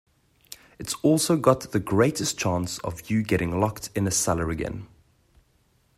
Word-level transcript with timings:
It's 0.79 0.95
also 1.03 1.37
got 1.37 1.73
the 1.73 1.79
greatest 1.79 2.35
chance 2.35 2.79
of 2.79 3.11
you 3.11 3.21
getting 3.21 3.59
locked 3.59 3.91
in 3.93 4.07
a 4.07 4.11
cellar 4.11 4.49
again. 4.49 4.87